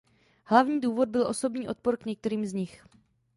Hlavní 0.45 0.79
důvod 0.81 1.09
byl 1.09 1.27
osobní 1.27 1.67
odpor 1.67 1.97
k 1.97 2.05
některým 2.05 2.45
z 2.45 2.53
nich. 2.53 2.85